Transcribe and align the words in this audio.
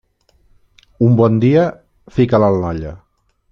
Un 1.09 1.19
bon 1.19 1.37
dia, 1.45 1.67
fica'l 2.17 2.47
en 2.51 2.61
l'olla. 2.65 2.99